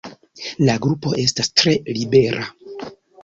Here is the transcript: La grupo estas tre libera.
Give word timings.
La 0.69 0.77
grupo 0.85 1.11
estas 1.25 1.53
tre 1.61 1.75
libera. 1.99 2.49